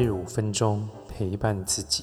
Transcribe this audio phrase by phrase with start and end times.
[0.00, 2.02] 日五分钟陪伴自己。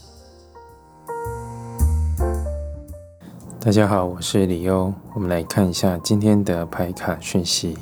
[3.59, 4.93] 大家好，我是李优。
[5.15, 7.75] 我们来看一下今天的牌卡讯息。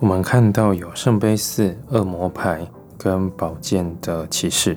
[0.00, 2.66] 我们看到有圣杯四、恶魔牌
[2.98, 4.76] 跟宝剑的骑士。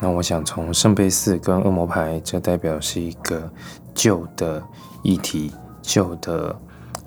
[0.00, 3.52] 那我想从圣杯四跟恶魔牌，这代表是一个
[3.94, 4.64] 旧的
[5.02, 6.58] 议题、旧的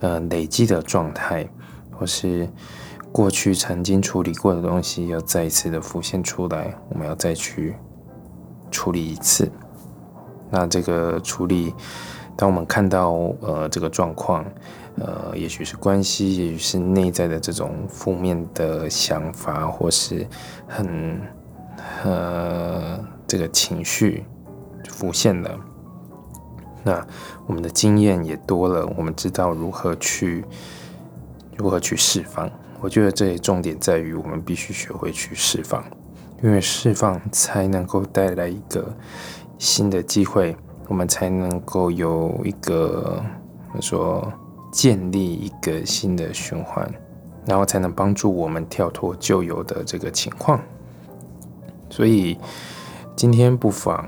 [0.01, 1.49] 呃累积的状态，
[1.89, 2.47] 或是
[3.11, 7.75] 过去曾经处理过的东西，要再一次的浮现出来，我们要再去
[8.69, 9.51] 处理一次。
[10.49, 11.73] 那这个处理。
[12.37, 14.43] 当我们看到呃这个状况，
[14.95, 20.25] 呃，也许是关系，也许是内在的这种负面的想法，或是
[20.67, 21.21] 很
[22.03, 24.23] 呃这个情绪
[24.89, 25.59] 浮现了，
[26.83, 27.05] 那
[27.45, 30.43] 我们的经验也多了，我们知道如何去
[31.57, 32.49] 如何去释放。
[32.81, 35.83] 我觉得这里重点在于，我们必须学会去释放，
[36.41, 38.93] 因为释放才能够带来一个
[39.57, 40.55] 新的机会。
[40.87, 43.23] 我们才能够有一个，
[43.79, 44.29] 说
[44.73, 46.91] 建立一个新的循环，
[47.45, 50.59] 然后才能帮助我们跳脱旧有的这个情况。
[51.89, 52.37] 所以
[53.15, 54.05] 今天不妨，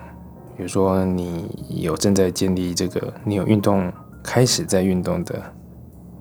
[0.58, 3.90] 比如说你有正在建立这个，你有运动
[4.22, 5.42] 开始在运动的，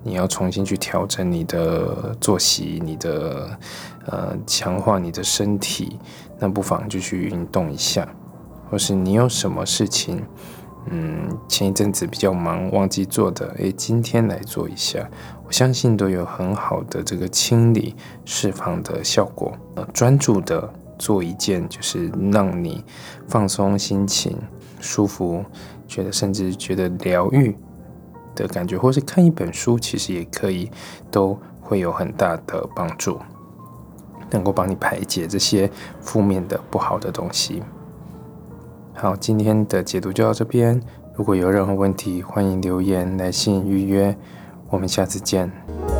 [0.03, 3.57] 你要重新去调整你的作息，你的
[4.05, 5.97] 呃强化你的身体，
[6.37, 8.07] 那不妨就去运动一下。
[8.69, 10.25] 或是你有什么事情，
[10.89, 15.07] 嗯，前一阵子比较忙忘记做的，诶，今天来做一下，
[15.45, 19.53] 我相信都有很好的这个清理释放的效果。
[19.75, 22.83] 呃，专注的做一件，就是让你
[23.27, 24.35] 放松心情、
[24.79, 25.45] 舒服，
[25.87, 27.55] 觉得甚至觉得疗愈
[28.35, 30.69] 的感觉，或是看一本书，其实也可以，
[31.11, 33.19] 都会有很大的帮助，
[34.31, 35.69] 能够帮你排解这些
[36.01, 37.63] 负面的不好的东西。
[38.93, 40.81] 好，今天的解读就到这边。
[41.15, 44.15] 如果有任何问题，欢迎留言、来信预约。
[44.69, 45.92] 我们下次见。